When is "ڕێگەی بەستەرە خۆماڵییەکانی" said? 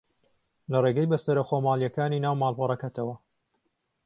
0.83-2.23